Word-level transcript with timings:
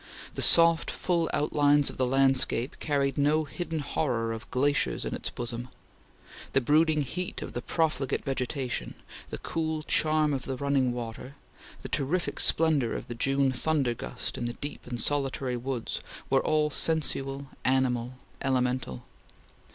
The 0.33 0.41
soft, 0.41 0.89
full 0.89 1.29
outlines 1.31 1.91
of 1.91 1.97
the 1.97 2.07
landscape 2.07 2.75
carried 2.79 3.19
no 3.19 3.43
hidden 3.43 3.77
horror 3.77 4.33
of 4.33 4.49
glaciers 4.49 5.05
in 5.05 5.13
its 5.13 5.29
bosom. 5.29 5.67
The 6.53 6.61
brooding 6.61 7.03
heat 7.03 7.43
of 7.43 7.53
the 7.53 7.61
profligate 7.61 8.25
vegetation; 8.25 8.95
the 9.29 9.37
cool 9.37 9.83
charm 9.83 10.33
of 10.33 10.45
the 10.45 10.57
running 10.57 10.91
water; 10.91 11.35
the 11.83 11.87
terrific 11.89 12.39
splendor 12.39 12.95
of 12.95 13.09
the 13.09 13.13
June 13.13 13.51
thunder 13.51 13.93
gust 13.93 14.39
in 14.39 14.45
the 14.45 14.53
deep 14.53 14.87
and 14.87 14.99
solitary 14.99 15.55
woods, 15.55 16.01
were 16.31 16.41
all 16.43 16.71
sensual, 16.71 17.49
animal, 17.63 18.13
elemental. 18.41 19.05